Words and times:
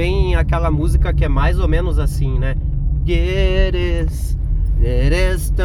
tem 0.00 0.34
aquela 0.34 0.70
música 0.70 1.12
que 1.12 1.26
é 1.26 1.28
mais 1.28 1.58
ou 1.58 1.68
menos 1.68 1.98
assim, 1.98 2.38
né? 2.38 2.56
Is, 3.06 4.34
is, 4.80 5.52
it 5.52 5.60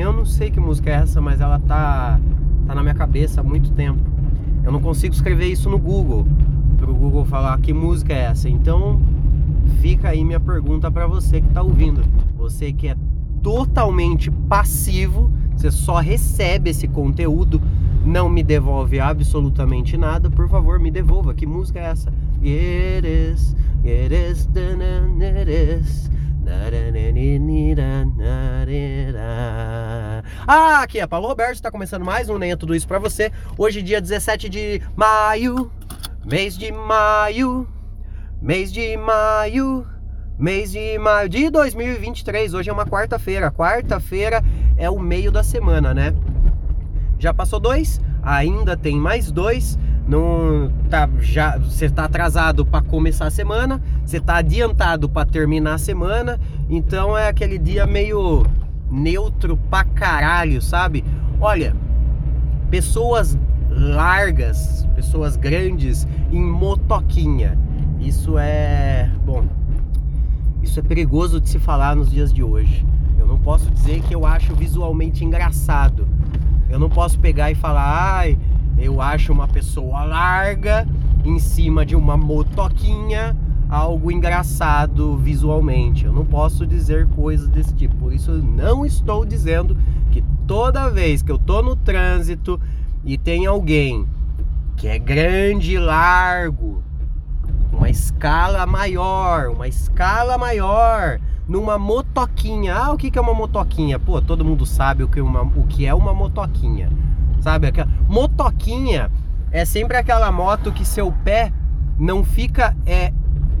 eu 0.00 0.12
não 0.14 0.24
sei 0.24 0.50
que 0.50 0.58
música 0.58 0.88
é 0.88 0.94
essa, 0.94 1.20
mas 1.20 1.42
ela 1.42 1.58
tá, 1.58 2.18
tá 2.66 2.74
na 2.74 2.82
minha 2.82 2.94
cabeça 2.94 3.42
há 3.42 3.44
muito 3.44 3.72
tempo. 3.72 4.00
Eu 4.64 4.72
não 4.72 4.80
consigo 4.80 5.12
escrever 5.12 5.48
isso 5.48 5.68
no 5.68 5.78
Google, 5.78 6.26
pro 6.78 6.94
Google 6.94 7.26
falar 7.26 7.60
que 7.60 7.74
música 7.74 8.14
é 8.14 8.22
essa. 8.22 8.48
Então, 8.48 9.02
fica 9.82 10.08
aí 10.08 10.24
minha 10.24 10.40
pergunta 10.40 10.90
para 10.90 11.06
você 11.06 11.42
que 11.42 11.48
tá 11.48 11.60
ouvindo. 11.60 12.02
Você 12.38 12.72
que 12.72 12.88
é 12.88 12.96
totalmente 13.46 14.28
passivo, 14.28 15.30
você 15.54 15.70
só 15.70 16.00
recebe 16.00 16.70
esse 16.70 16.88
conteúdo, 16.88 17.62
não 18.04 18.28
me 18.28 18.42
devolve 18.42 18.98
absolutamente 18.98 19.96
nada, 19.96 20.28
por 20.28 20.48
favor, 20.48 20.80
me 20.80 20.90
devolva. 20.90 21.32
Que 21.32 21.46
música 21.46 21.78
é 21.78 21.84
essa? 21.84 22.12
It 22.42 23.06
is, 23.06 23.54
it 23.84 24.12
is, 24.12 24.48
it 25.20 25.48
is. 25.48 26.10
Ah, 30.48 30.82
aqui 30.82 30.98
é 30.98 31.06
Paulo 31.06 31.28
Roberto, 31.28 31.54
está 31.54 31.70
começando 31.70 32.04
mais 32.04 32.28
um 32.28 32.38
Nem 32.38 32.56
Tudo 32.56 32.74
Isso 32.74 32.88
para 32.88 32.98
você. 32.98 33.30
Hoje, 33.56 33.80
dia 33.80 34.00
17 34.00 34.48
de 34.48 34.82
maio, 34.96 35.70
mês 36.24 36.58
de 36.58 36.72
maio, 36.72 37.68
mês 38.42 38.72
de 38.72 38.96
maio, 38.96 39.86
mês 40.38 40.72
de 40.72 40.98
maio 40.98 41.28
de 41.28 41.50
2023. 41.50 42.54
Hoje 42.54 42.70
é 42.70 42.72
uma 42.72 42.86
quarta-feira. 42.86 43.50
Quarta-feira 43.50 44.42
é 44.76 44.88
o 44.90 44.98
meio 44.98 45.30
da 45.30 45.42
semana, 45.42 45.94
né? 45.94 46.14
Já 47.18 47.32
passou 47.32 47.58
dois, 47.58 48.00
ainda 48.22 48.76
tem 48.76 48.96
mais 48.96 49.30
dois 49.32 49.78
não 50.06 50.70
tá 50.88 51.08
já 51.18 51.58
você 51.58 51.90
tá 51.90 52.04
atrasado 52.04 52.64
para 52.64 52.80
começar 52.80 53.26
a 53.26 53.30
semana, 53.30 53.82
você 54.04 54.20
tá 54.20 54.36
adiantado 54.36 55.08
para 55.08 55.26
terminar 55.26 55.74
a 55.74 55.78
semana, 55.78 56.38
então 56.70 57.18
é 57.18 57.28
aquele 57.28 57.58
dia 57.58 57.86
meio 57.86 58.46
neutro 58.90 59.56
pra 59.68 59.84
caralho, 59.84 60.62
sabe? 60.62 61.04
Olha, 61.40 61.74
pessoas 62.70 63.36
largas, 63.68 64.86
pessoas 64.94 65.36
grandes 65.36 66.06
em 66.30 66.40
motoquinha. 66.40 67.58
Isso 67.98 68.38
é, 68.38 69.10
bom, 69.24 69.44
isso 70.66 70.80
é 70.80 70.82
perigoso 70.82 71.40
de 71.40 71.48
se 71.48 71.58
falar 71.58 71.94
nos 71.94 72.10
dias 72.10 72.32
de 72.32 72.42
hoje. 72.42 72.84
Eu 73.16 73.26
não 73.26 73.38
posso 73.38 73.70
dizer 73.70 74.02
que 74.02 74.14
eu 74.14 74.26
acho 74.26 74.54
visualmente 74.54 75.24
engraçado. 75.24 76.06
Eu 76.68 76.78
não 76.78 76.90
posso 76.90 77.18
pegar 77.18 77.50
e 77.50 77.54
falar, 77.54 78.18
ai, 78.18 78.38
eu 78.76 79.00
acho 79.00 79.32
uma 79.32 79.46
pessoa 79.46 80.04
larga 80.04 80.86
em 81.24 81.38
cima 81.38 81.86
de 81.86 81.94
uma 81.94 82.16
motoquinha 82.16 83.36
algo 83.68 84.10
engraçado 84.10 85.16
visualmente. 85.16 86.04
Eu 86.04 86.12
não 86.12 86.24
posso 86.24 86.66
dizer 86.66 87.06
coisas 87.08 87.48
desse 87.48 87.72
tipo. 87.74 87.94
Por 87.96 88.12
isso 88.12 88.32
eu 88.32 88.42
não 88.42 88.84
estou 88.84 89.24
dizendo 89.24 89.76
que 90.10 90.22
toda 90.46 90.90
vez 90.90 91.22
que 91.22 91.30
eu 91.30 91.38
tô 91.38 91.62
no 91.62 91.76
trânsito 91.76 92.60
e 93.04 93.16
tem 93.16 93.46
alguém 93.46 94.06
que 94.76 94.88
é 94.88 94.98
grande 94.98 95.74
e 95.74 95.78
largo, 95.78 96.82
escala 97.96 98.66
maior, 98.66 99.48
uma 99.48 99.66
escala 99.66 100.36
maior, 100.38 101.18
numa 101.48 101.78
motoquinha. 101.78 102.74
Ah, 102.74 102.92
o 102.92 102.96
que 102.96 103.18
é 103.18 103.20
uma 103.20 103.34
motoquinha? 103.34 103.98
Pô, 103.98 104.20
todo 104.20 104.44
mundo 104.44 104.64
sabe 104.66 105.02
o 105.02 105.08
que, 105.08 105.20
uma, 105.20 105.42
o 105.42 105.66
que 105.66 105.86
é 105.86 105.94
uma 105.94 106.12
motoquinha 106.12 106.90
sabe? 107.46 107.68
Aquela 107.68 107.88
motoquinha 108.08 109.08
é 109.52 109.64
sempre 109.64 109.96
aquela 109.96 110.32
moto 110.32 110.72
que 110.72 110.84
seu 110.84 111.12
pé 111.12 111.52
não 111.96 112.24
fica 112.24 112.76
é 112.84 113.12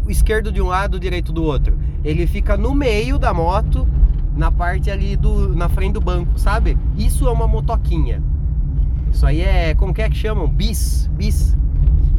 esquerdo 0.08 0.50
de 0.50 0.60
um 0.60 0.66
lado, 0.66 0.98
direito 0.98 1.32
do 1.32 1.44
outro. 1.44 1.78
Ele 2.02 2.26
fica 2.26 2.56
no 2.56 2.74
meio 2.74 3.16
da 3.16 3.32
moto, 3.32 3.86
na 4.36 4.50
parte 4.50 4.90
ali 4.90 5.16
do 5.16 5.54
na 5.54 5.68
frente 5.68 5.92
do 5.92 6.00
banco, 6.00 6.36
sabe? 6.36 6.76
Isso 6.96 7.28
é 7.28 7.30
uma 7.30 7.46
motoquinha. 7.46 8.20
Isso 9.12 9.24
aí 9.24 9.40
é 9.40 9.72
como 9.76 9.94
que 9.94 10.02
é 10.02 10.10
que 10.10 10.16
chamam? 10.16 10.48
Bis, 10.48 11.08
bis. 11.12 11.56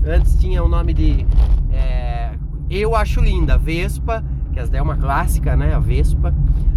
Antes 0.08 0.36
tinha 0.40 0.64
o 0.64 0.70
nome 0.70 0.94
de 0.94 1.26
é, 1.70 2.32
eu 2.70 2.96
acho 2.96 3.20
linda, 3.20 3.58
Vespa, 3.58 4.24
que 4.54 4.60
é 4.76 4.82
uma 4.82 4.96
clássica, 4.96 5.56
né? 5.58 5.74
A 5.74 5.80
Vespa. 5.80 6.34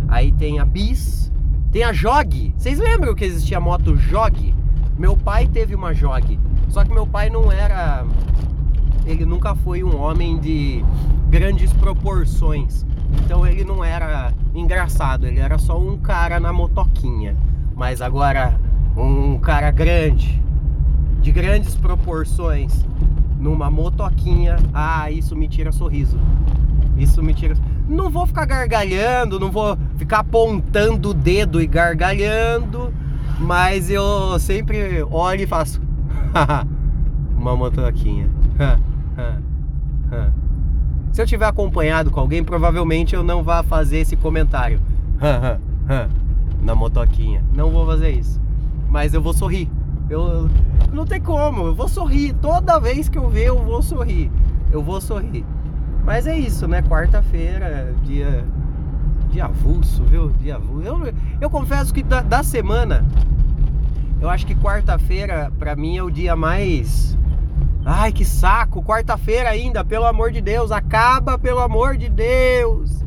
Aí 0.09 0.33
tem 0.33 0.59
a 0.59 0.65
Bis, 0.65 1.31
tem 1.71 1.85
a 1.85 1.93
Jog. 1.93 2.53
Vocês 2.57 2.81
lembram 2.81 3.15
que 3.15 3.25
existia 3.25 3.59
a 3.59 3.61
moto 3.61 3.97
Jog? 3.97 4.53
Meu 4.99 5.17
pai 5.17 5.47
teve 5.47 5.77
uma 5.77 5.95
Jog, 5.95 6.39
só 6.69 6.85
que 6.85 6.93
meu 6.93 7.07
pai 7.07 7.31
não 7.31 7.53
era. 7.53 8.05
Ele 9.07 9.25
nunca 9.25 9.55
foi 9.55 9.85
um 9.85 9.97
homem 10.01 10.39
de 10.39 10.85
grandes 11.29 11.73
proporções. 11.73 12.85
Então 13.25 13.47
ele 13.47 13.63
não 13.63 13.85
era 13.85 14.33
engraçado, 14.53 15.27
ele 15.27 15.39
era 15.39 15.57
só 15.57 15.79
um 15.79 15.97
cara 15.97 16.41
na 16.41 16.53
motoquinha. 16.53 17.37
Mas 17.77 18.03
agora, 18.03 18.61
um 18.97 19.39
cara 19.39 19.71
grande, 19.71 20.43
de 21.23 21.31
grandes 21.31 21.77
proporções, 21.77 22.85
numa 23.41 23.71
motoquinha, 23.71 24.57
ah, 24.73 25.11
isso 25.11 25.35
me 25.35 25.49
tira 25.49 25.73
sorriso. 25.73 26.19
Isso 26.97 27.23
me 27.23 27.35
tira. 27.35 27.57
Não 27.89 28.11
vou 28.11 28.27
ficar 28.27 28.45
gargalhando, 28.45 29.41
não 29.41 29.51
vou 29.51 29.77
ficar 29.97 30.21
apontando 30.21 31.11
o 31.11 31.15
dedo 31.15 31.61
e 31.61 31.67
gargalhando 31.67 32.93
mas 33.41 33.91
eu 33.91 34.39
sempre 34.39 35.03
olho 35.11 35.43
e 35.43 35.47
faço 35.47 35.81
uma 37.37 37.57
motoquinha. 37.57 38.29
Se 41.11 41.23
eu 41.23 41.27
tiver 41.27 41.47
acompanhado 41.47 42.11
com 42.11 42.21
alguém, 42.21 42.45
provavelmente 42.45 43.15
eu 43.15 43.25
não 43.25 43.43
vá 43.43 43.63
fazer 43.63 43.99
esse 43.99 44.15
comentário 44.15 44.81
na 46.63 46.75
motoquinha. 46.75 47.43
Não 47.55 47.71
vou 47.71 47.87
fazer 47.87 48.11
isso. 48.11 48.41
Mas 48.89 49.15
eu 49.15 49.23
vou 49.23 49.33
sorrir. 49.33 49.69
Eu 50.11 50.51
não 50.93 51.07
tem 51.07 51.21
como, 51.21 51.69
eu 51.69 51.75
vou 51.75 51.89
sorrir. 51.89 52.35
Toda 52.35 52.81
vez 52.81 53.09
que 53.09 53.17
eu 53.17 53.29
ver, 53.29 53.47
eu 53.47 53.59
vou 53.63 53.81
sorrir. 53.81 54.31
Eu 54.73 54.83
vou 54.83 55.01
sorrir. 55.01 55.47
Mas 56.05 56.27
é 56.27 56.37
isso, 56.37 56.67
né? 56.67 56.83
Quarta-feira, 56.83 57.95
dia 58.03 58.45
dia 59.31 59.45
avulso, 59.45 60.03
viu? 60.05 60.31
Dia 60.41 60.57
avulso. 60.57 60.85
Eu, 60.85 61.15
eu 61.41 61.49
confesso 61.49 61.95
que 61.95 62.03
da, 62.03 62.21
da 62.21 62.43
semana 62.43 63.05
eu 64.21 64.29
acho 64.29 64.47
que 64.47 64.55
quarta-feira, 64.55 65.51
para 65.59 65.77
mim, 65.77 65.97
é 65.97 66.03
o 66.03 66.11
dia 66.11 66.35
mais. 66.37 67.17
Ai, 67.85 68.13
que 68.13 68.25
saco! 68.25 68.83
Quarta-feira 68.83 69.49
ainda, 69.49 69.85
pelo 69.85 70.05
amor 70.05 70.31
de 70.31 70.41
Deus, 70.41 70.71
acaba, 70.71 71.39
pelo 71.39 71.61
amor 71.61 71.97
de 71.97 72.09
Deus! 72.09 73.03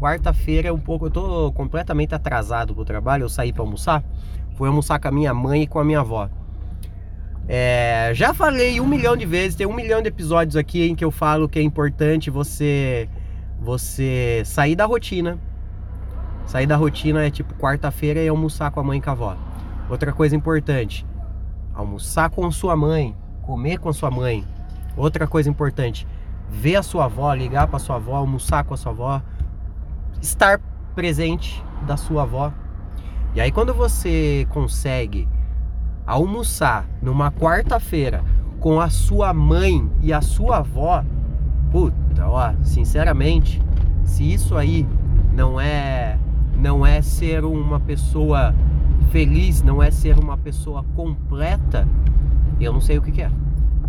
Quarta-feira 0.00 0.68
é 0.68 0.72
um 0.72 0.78
pouco. 0.78 1.06
Eu 1.06 1.10
tô 1.10 1.52
completamente 1.52 2.14
atrasado 2.14 2.74
pro 2.74 2.84
trabalho. 2.84 3.24
Eu 3.24 3.28
saí 3.28 3.52
para 3.52 3.62
almoçar. 3.62 4.02
Fui 4.56 4.66
almoçar 4.66 4.98
com 4.98 5.08
a 5.08 5.12
minha 5.12 5.34
mãe 5.34 5.62
e 5.62 5.66
com 5.66 5.78
a 5.78 5.84
minha 5.84 6.00
avó. 6.00 6.28
É, 7.50 8.10
já 8.14 8.34
falei 8.34 8.78
um 8.78 8.86
milhão 8.86 9.16
de 9.16 9.24
vezes, 9.24 9.56
tem 9.56 9.66
um 9.66 9.72
milhão 9.72 10.02
de 10.02 10.08
episódios 10.08 10.54
aqui 10.54 10.86
em 10.86 10.94
que 10.94 11.02
eu 11.02 11.10
falo 11.10 11.48
que 11.48 11.58
é 11.58 11.62
importante 11.62 12.28
você 12.28 13.08
você 13.58 14.42
sair 14.44 14.76
da 14.76 14.84
rotina. 14.84 15.38
Sair 16.44 16.66
da 16.66 16.76
rotina 16.76 17.24
é 17.24 17.30
tipo 17.30 17.54
quarta-feira 17.54 18.20
e 18.20 18.28
almoçar 18.28 18.70
com 18.70 18.80
a 18.80 18.84
mãe 18.84 18.98
e 18.98 19.02
com 19.02 19.08
a 19.08 19.12
avó. 19.14 19.36
Outra 19.88 20.12
coisa 20.12 20.36
importante: 20.36 21.06
almoçar 21.74 22.28
com 22.28 22.50
sua 22.50 22.76
mãe, 22.76 23.16
comer 23.40 23.78
com 23.78 23.90
sua 23.94 24.10
mãe. 24.10 24.44
Outra 24.94 25.26
coisa 25.26 25.48
importante: 25.48 26.06
ver 26.50 26.76
a 26.76 26.82
sua 26.82 27.06
avó, 27.06 27.32
ligar 27.32 27.66
para 27.66 27.78
sua 27.78 27.96
avó, 27.96 28.16
almoçar 28.16 28.62
com 28.64 28.74
a 28.74 28.76
sua 28.76 28.92
avó, 28.92 29.22
estar 30.20 30.60
presente 30.94 31.64
da 31.86 31.96
sua 31.96 32.24
avó. 32.24 32.52
E 33.34 33.40
aí 33.40 33.50
quando 33.50 33.72
você 33.72 34.46
consegue 34.50 35.26
almoçar 36.08 36.86
numa 37.02 37.30
quarta-feira 37.30 38.24
com 38.58 38.80
a 38.80 38.88
sua 38.88 39.34
mãe 39.34 39.88
e 40.02 40.10
a 40.10 40.22
sua 40.22 40.58
avó, 40.58 41.04
puta, 41.70 42.26
ó, 42.26 42.54
sinceramente, 42.62 43.62
se 44.04 44.32
isso 44.32 44.56
aí 44.56 44.88
não 45.34 45.60
é 45.60 46.18
não 46.56 46.84
é 46.84 47.00
ser 47.02 47.44
uma 47.44 47.78
pessoa 47.78 48.52
feliz 49.10 49.62
não 49.62 49.82
é 49.82 49.90
ser 49.90 50.18
uma 50.18 50.36
pessoa 50.36 50.84
completa, 50.96 51.86
eu 52.58 52.72
não 52.72 52.80
sei 52.80 52.98
o 52.98 53.02
que, 53.02 53.12
que 53.12 53.22
é. 53.22 53.30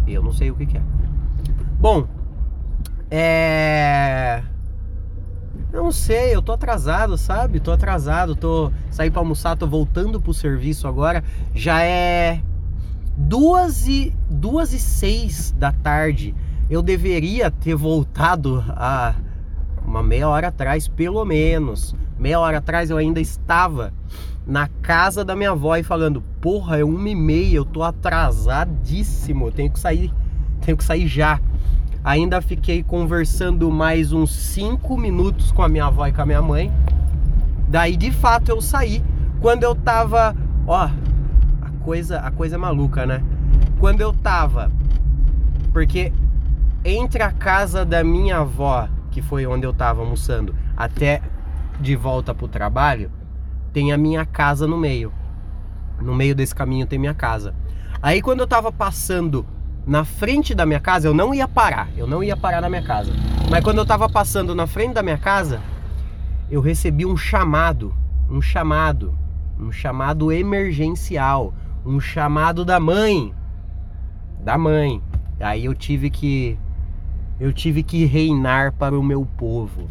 Eu 0.06 0.22
não 0.22 0.32
sei 0.34 0.52
o 0.52 0.56
que, 0.56 0.66
que 0.66 0.78
é. 0.78 0.82
Bom, 1.80 2.06
é. 3.10 4.44
Eu 5.72 5.84
não 5.84 5.92
sei, 5.92 6.34
eu 6.34 6.42
tô 6.42 6.52
atrasado, 6.52 7.16
sabe? 7.16 7.60
Tô 7.60 7.72
atrasado, 7.72 8.36
tô 8.36 8.72
saí 8.90 9.12
para 9.12 9.22
almoçar, 9.22 9.56
tô 9.56 9.68
voltando 9.68 10.20
pro 10.20 10.34
serviço 10.34 10.88
agora. 10.88 11.24
Já 11.54 11.84
é 11.84 12.42
duas 13.16 13.88
e 13.88 14.12
duas 14.28 14.74
e 14.74 14.80
seis 14.80 15.52
da 15.52 15.72
tarde. 15.72 16.34
Eu 16.70 16.82
deveria 16.82 17.52
ter 17.52 17.76
voltado 17.76 18.64
a 18.70 19.14
uma 19.86 20.02
meia 20.02 20.28
hora 20.28 20.48
atrás, 20.48 20.88
pelo 20.88 21.24
menos. 21.24 21.96
Meia 22.18 22.40
hora 22.40 22.58
atrás 22.58 22.90
eu 22.90 22.98
ainda 22.98 23.22
estava 23.22 23.94
na 24.48 24.68
casa 24.82 25.24
da 25.24 25.36
minha 25.36 25.52
avó 25.52 25.76
e 25.76 25.84
falando: 25.84 26.24
"Porra, 26.42 26.80
é 26.80 26.84
uma 26.84 27.10
e 27.10 27.16
meia, 27.16 27.58
eu 27.58 27.66
tô 27.66 27.84
atrasadíssimo, 27.84 29.48
eu 29.48 29.52
tenho 29.52 29.72
que 29.72 29.80
sair, 29.80 30.12
tenho 30.62 30.78
que 30.78 30.84
sair 30.84 31.08
já". 31.08 31.40
Ainda 32.04 32.42
fiquei 32.42 32.82
conversando 32.82 33.70
mais 33.70 34.12
uns 34.12 34.32
5 34.32 34.98
minutos 34.98 35.52
com 35.52 35.62
a 35.62 35.70
minha 35.70 35.86
avó 35.86 36.08
e 36.08 36.12
com 36.12 36.22
a 36.22 36.26
minha 36.26 36.42
mãe. 36.42 36.72
Daí, 37.68 37.98
de 37.98 38.12
fato, 38.12 38.50
eu 38.50 38.62
saí. 38.62 39.04
Quando 39.42 39.64
eu 39.64 39.76
tava, 39.76 40.36
ó, 40.66 40.90
a 41.62 41.70
coisa, 41.82 42.20
a 42.20 42.32
coisa 42.32 42.56
é 42.56 42.58
maluca, 42.58 43.06
né? 43.06 43.22
Quando 43.80 44.02
eu 44.02 44.14
tava 44.14 44.72
porque 45.72 46.12
entre 46.84 47.22
a 47.22 47.32
casa 47.32 47.86
da 47.86 48.04
minha 48.04 48.38
avó, 48.38 48.88
que 49.12 49.22
foi 49.22 49.46
onde 49.46 49.66
eu 49.66 49.74
tava 49.74 50.02
almoçando, 50.02 50.56
até 50.76 51.22
de 51.80 51.96
volta 51.96 52.34
pro 52.34 52.48
trabalho, 52.48 53.12
tem 53.72 53.92
a 53.92 53.98
minha 53.98 54.26
casa 54.26 54.68
no 54.68 54.78
meio. 54.78 55.14
No 56.02 56.16
meio 56.16 56.34
desse 56.34 56.56
caminho 56.56 56.88
tem 56.88 56.98
minha 56.98 57.14
casa. 57.14 57.54
Aí 58.02 58.22
quando 58.22 58.40
eu 58.40 58.48
tava 58.48 58.72
passando 58.72 59.46
na 59.90 60.06
frente 60.06 60.54
da 60.54 60.68
minha 60.68 60.80
casa, 60.80 61.08
eu 61.08 61.16
não 61.16 61.34
ia 61.34 61.48
parar, 61.48 61.90
eu 61.98 62.06
não 62.06 62.24
ia 62.24 62.38
parar 62.38 62.62
na 62.62 62.70
minha 62.70 62.84
casa. 62.84 63.12
Mas 63.50 63.64
quando 63.64 63.80
eu 63.80 63.86
tava 63.88 64.08
passando 64.08 64.54
na 64.54 64.68
frente 64.68 64.94
da 64.94 65.02
minha 65.02 65.18
casa, 65.18 65.60
eu 66.48 66.62
recebi 66.62 67.08
um 67.08 67.18
chamado, 67.18 67.92
um 68.30 68.40
chamado, 68.40 69.18
um 69.60 69.72
chamado 69.72 70.32
emergencial, 70.32 71.56
um 71.84 72.00
chamado 72.00 72.64
da 72.64 72.80
mãe, 72.80 73.34
da 74.40 74.60
mãe. 74.60 75.02
Aí 75.40 75.66
eu 75.66 75.74
tive 75.74 76.12
que 76.12 76.56
eu 77.40 77.52
tive 77.52 77.82
que 77.82 78.06
reinar 78.06 78.74
para 78.74 78.98
o 78.98 79.02
meu 79.02 79.26
povo. 79.26 79.90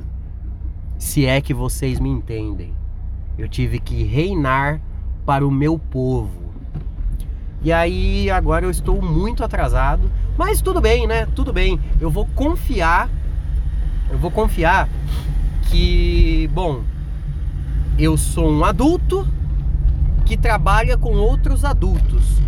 Se 0.96 1.26
é 1.26 1.40
que 1.40 1.52
vocês 1.52 1.98
me 1.98 2.08
entendem. 2.08 2.72
Eu 3.36 3.48
tive 3.48 3.80
que 3.80 4.04
reinar 4.04 4.80
para 5.26 5.44
o 5.44 5.50
meu 5.50 5.76
povo. 5.76 6.47
E 7.62 7.72
aí 7.72 8.30
agora 8.30 8.64
eu 8.64 8.70
estou 8.70 9.02
muito 9.02 9.42
atrasado, 9.42 10.10
mas 10.36 10.60
tudo 10.60 10.80
bem, 10.80 11.06
né? 11.06 11.26
Tudo 11.34 11.52
bem. 11.52 11.80
Eu 12.00 12.10
vou 12.10 12.26
confiar 12.34 13.08
eu 14.10 14.16
vou 14.16 14.30
confiar 14.30 14.88
que, 15.64 16.48
bom, 16.54 16.80
eu 17.98 18.16
sou 18.16 18.50
um 18.50 18.64
adulto 18.64 19.26
que 20.24 20.36
trabalha 20.36 20.96
com 20.96 21.14
outros 21.16 21.62
adultos. 21.62 22.40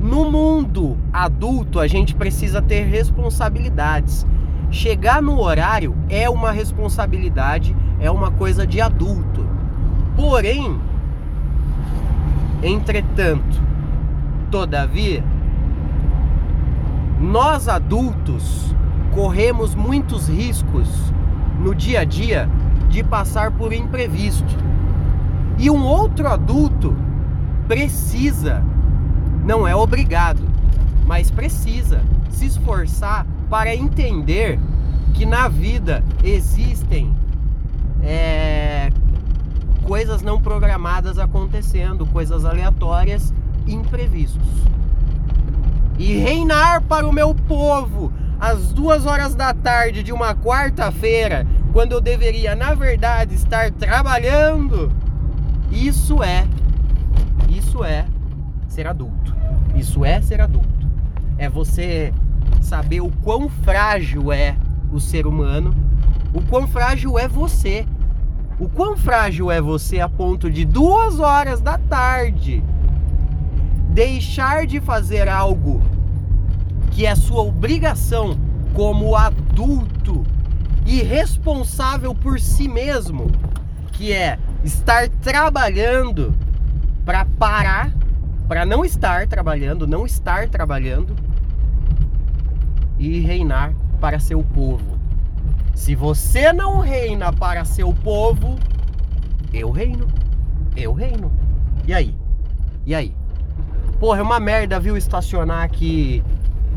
No 0.00 0.28
mundo 0.30 0.98
adulto, 1.12 1.78
a 1.78 1.86
gente 1.86 2.14
precisa 2.14 2.60
ter 2.60 2.82
responsabilidades. 2.82 4.26
Chegar 4.72 5.22
no 5.22 5.40
horário 5.40 5.94
é 6.08 6.28
uma 6.28 6.50
responsabilidade, 6.50 7.76
é 8.00 8.10
uma 8.10 8.32
coisa 8.32 8.66
de 8.66 8.80
adulto. 8.80 9.46
Porém, 10.16 10.80
entretanto, 12.60 13.62
todavia, 14.54 15.24
nós 17.20 17.66
adultos 17.66 18.72
corremos 19.12 19.74
muitos 19.74 20.28
riscos 20.28 20.88
no 21.58 21.74
dia 21.74 22.02
a 22.02 22.04
dia 22.04 22.48
de 22.88 23.02
passar 23.02 23.50
por 23.50 23.72
imprevisto. 23.72 24.56
E 25.58 25.68
um 25.68 25.84
outro 25.84 26.28
adulto 26.28 26.94
precisa 27.66 28.62
não 29.44 29.66
é 29.66 29.74
obrigado, 29.74 30.44
mas 31.04 31.32
precisa 31.32 32.00
se 32.28 32.46
esforçar 32.46 33.26
para 33.50 33.74
entender 33.74 34.60
que 35.14 35.26
na 35.26 35.48
vida 35.48 36.04
existem 36.22 37.12
é, 38.04 38.88
coisas 39.82 40.22
não 40.22 40.40
programadas 40.40 41.18
acontecendo, 41.18 42.06
coisas 42.06 42.44
aleatórias, 42.44 43.34
imprevistos. 43.66 44.42
E 45.98 46.14
reinar 46.14 46.82
para 46.82 47.06
o 47.06 47.12
meu 47.12 47.34
povo 47.34 48.12
às 48.40 48.72
duas 48.72 49.06
horas 49.06 49.34
da 49.34 49.54
tarde 49.54 50.02
de 50.02 50.12
uma 50.12 50.34
quarta-feira, 50.34 51.46
quando 51.72 51.92
eu 51.92 52.00
deveria, 52.00 52.54
na 52.54 52.74
verdade, 52.74 53.34
estar 53.34 53.70
trabalhando, 53.70 54.92
isso 55.70 56.22
é, 56.22 56.46
isso 57.48 57.84
é 57.84 58.06
ser 58.68 58.86
adulto. 58.86 59.34
Isso 59.74 60.04
é 60.04 60.20
ser 60.20 60.40
adulto. 60.40 60.68
É 61.38 61.48
você 61.48 62.12
saber 62.60 63.00
o 63.00 63.10
quão 63.22 63.48
frágil 63.48 64.32
é 64.32 64.56
o 64.92 65.00
ser 65.00 65.26
humano, 65.26 65.74
o 66.32 66.40
quão 66.42 66.66
frágil 66.66 67.18
é 67.18 67.26
você. 67.26 67.86
O 68.58 68.68
quão 68.68 68.96
frágil 68.96 69.50
é 69.50 69.60
você 69.60 70.00
a 70.00 70.08
ponto 70.08 70.48
de 70.48 70.64
duas 70.64 71.18
horas 71.18 71.60
da 71.60 71.76
tarde 71.76 72.62
deixar 73.94 74.66
de 74.66 74.80
fazer 74.80 75.28
algo 75.28 75.80
que 76.90 77.06
é 77.06 77.14
sua 77.14 77.42
obrigação 77.42 78.36
como 78.74 79.14
adulto 79.14 80.26
e 80.84 81.00
responsável 81.00 82.12
por 82.12 82.40
si 82.40 82.66
mesmo, 82.66 83.30
que 83.92 84.12
é 84.12 84.36
estar 84.64 85.08
trabalhando 85.08 86.34
para 87.04 87.24
parar 87.24 87.92
para 88.48 88.66
não 88.66 88.84
estar 88.84 89.26
trabalhando, 89.26 89.86
não 89.86 90.04
estar 90.04 90.48
trabalhando 90.48 91.16
e 92.98 93.20
reinar 93.20 93.72
para 94.00 94.18
seu 94.18 94.42
povo. 94.42 94.98
Se 95.74 95.94
você 95.94 96.52
não 96.52 96.80
reina 96.80 97.32
para 97.32 97.64
seu 97.64 97.94
povo, 97.94 98.58
eu 99.52 99.70
reino. 99.70 100.08
Eu 100.76 100.92
reino. 100.92 101.32
E 101.86 101.94
aí? 101.94 102.14
E 102.84 102.94
aí? 102.94 103.14
Porra, 104.04 104.18
é 104.18 104.22
uma 104.22 104.38
merda, 104.38 104.78
viu, 104.78 104.98
estacionar 104.98 105.62
aqui 105.62 106.22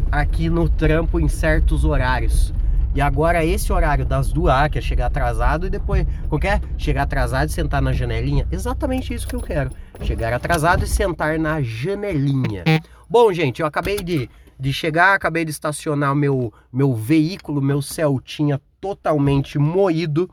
aqui 0.10 0.50
no 0.50 0.70
trampo 0.70 1.20
em 1.20 1.28
certos 1.28 1.84
horários. 1.84 2.54
E 2.96 3.02
agora 3.02 3.44
esse 3.44 3.74
horário 3.74 4.06
das 4.06 4.32
duas, 4.32 4.70
que 4.70 4.78
é 4.78 4.82
chegar 4.82 5.08
atrasado 5.08 5.68
e 5.68 5.70
depois, 5.70 6.08
qualquer 6.30 6.62
chegar 6.78 7.04
atrasado 7.04 7.50
e 7.50 7.52
sentar 7.52 7.82
na 7.82 7.92
janelinha, 7.92 8.48
exatamente 8.50 9.14
isso 9.14 9.28
que 9.28 9.36
eu 9.36 9.42
quero. 9.42 9.72
Chegar 10.04 10.32
atrasado 10.32 10.86
e 10.86 10.88
sentar 10.88 11.38
na 11.38 11.62
janelinha. 11.62 12.64
Bom, 13.10 13.34
gente, 13.34 13.60
eu 13.60 13.68
acabei 13.68 13.98
de, 13.98 14.30
de 14.58 14.72
chegar, 14.72 15.14
acabei 15.14 15.44
de 15.44 15.52
estacionar 15.52 16.16
meu 16.16 16.54
meu 16.72 16.96
veículo, 16.96 17.62
meu 17.62 17.82
Celtinha 17.82 18.62
totalmente 18.80 19.60
moído 19.60 20.30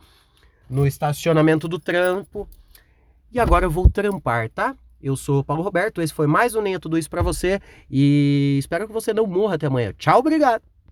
no 0.70 0.87
estacionamento 0.87 1.67
do 1.67 1.81
trampo. 1.81 2.49
E 3.32 3.41
agora 3.41 3.64
eu 3.67 3.70
vou 3.70 3.91
trampar, 3.91 4.49
tá? 4.49 4.76
Eu 5.05 5.17
sou 5.17 5.45
Paulo 5.45 5.62
Roberto, 5.62 6.01
esse 6.01 6.15
foi 6.15 6.27
mais 6.27 6.55
um 6.55 6.63
Nem 6.63 6.79
Tudo 6.79 6.96
Isso 6.96 7.11
pra 7.11 7.20
você 7.20 7.61
e 7.91 8.56
espero 8.58 8.87
que 8.87 8.93
você 8.93 9.13
não 9.13 9.27
morra 9.27 9.56
até 9.56 9.67
amanhã. 9.67 9.93
Tchau, 9.99 10.20
obrigado! 10.20 10.73